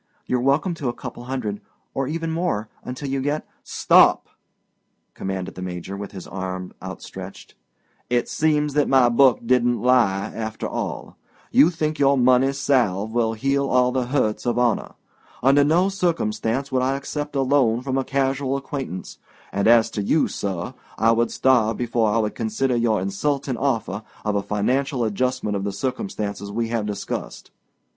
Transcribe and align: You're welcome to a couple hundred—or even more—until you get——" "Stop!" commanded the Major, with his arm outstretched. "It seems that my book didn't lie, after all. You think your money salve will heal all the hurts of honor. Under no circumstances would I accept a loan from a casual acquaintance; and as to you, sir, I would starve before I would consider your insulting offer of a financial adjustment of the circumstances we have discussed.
You're 0.25 0.41
welcome 0.41 0.73
to 0.73 0.89
a 0.89 0.93
couple 0.95 1.25
hundred—or 1.25 2.07
even 2.07 2.31
more—until 2.31 3.07
you 3.07 3.21
get——" 3.21 3.45
"Stop!" 3.61 4.29
commanded 5.13 5.53
the 5.53 5.61
Major, 5.61 5.95
with 5.95 6.11
his 6.11 6.25
arm 6.25 6.73
outstretched. 6.81 7.53
"It 8.09 8.27
seems 8.27 8.73
that 8.73 8.89
my 8.89 9.09
book 9.09 9.41
didn't 9.45 9.79
lie, 9.79 10.33
after 10.33 10.65
all. 10.67 11.17
You 11.51 11.69
think 11.69 11.99
your 11.99 12.17
money 12.17 12.51
salve 12.53 13.11
will 13.13 13.33
heal 13.33 13.69
all 13.69 13.91
the 13.91 14.07
hurts 14.07 14.47
of 14.47 14.57
honor. 14.57 14.95
Under 15.43 15.63
no 15.63 15.87
circumstances 15.87 16.71
would 16.71 16.81
I 16.81 16.95
accept 16.95 17.35
a 17.35 17.41
loan 17.43 17.81
from 17.83 17.99
a 17.99 18.03
casual 18.03 18.57
acquaintance; 18.57 19.19
and 19.51 19.67
as 19.67 19.91
to 19.91 20.01
you, 20.01 20.27
sir, 20.27 20.73
I 20.97 21.11
would 21.11 21.29
starve 21.29 21.77
before 21.77 22.09
I 22.09 22.17
would 22.17 22.33
consider 22.33 22.75
your 22.75 22.99
insulting 22.99 23.55
offer 23.55 24.01
of 24.25 24.33
a 24.33 24.41
financial 24.41 25.03
adjustment 25.03 25.55
of 25.55 25.63
the 25.63 25.71
circumstances 25.71 26.51
we 26.51 26.69
have 26.69 26.87
discussed. 26.87 27.51